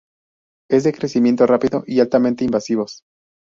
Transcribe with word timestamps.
Es 0.67 0.83
de 0.83 0.93
crecimiento 0.93 1.45
rápido 1.45 1.83
y 1.85 1.99
altamente 1.99 2.43
invasivos. 2.43 3.03